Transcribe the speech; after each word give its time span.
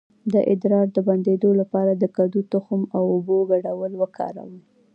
د 0.33 0.35
ادرار 0.53 0.87
د 0.93 0.97
بندیدو 1.07 1.49
لپاره 1.61 1.91
د 1.95 2.03
کدو 2.15 2.39
د 2.43 2.47
تخم 2.53 2.81
او 2.97 3.03
اوبو 3.15 3.37
ګډول 3.51 3.91
وکاروئ 4.01 4.57